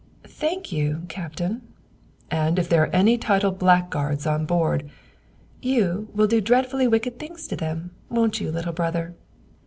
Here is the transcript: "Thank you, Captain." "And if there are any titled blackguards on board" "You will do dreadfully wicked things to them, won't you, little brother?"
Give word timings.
"Thank 0.25 0.71
you, 0.71 1.03
Captain." 1.09 1.61
"And 2.31 2.57
if 2.57 2.67
there 2.67 2.81
are 2.81 2.87
any 2.87 3.19
titled 3.19 3.59
blackguards 3.59 4.25
on 4.25 4.47
board" 4.47 4.89
"You 5.77 6.09
will 6.15 6.25
do 6.25 6.41
dreadfully 6.41 6.87
wicked 6.87 7.19
things 7.19 7.45
to 7.49 7.55
them, 7.55 7.91
won't 8.09 8.41
you, 8.41 8.51
little 8.51 8.73
brother?" 8.73 9.13